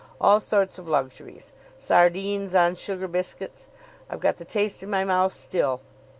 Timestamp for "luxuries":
0.87-1.51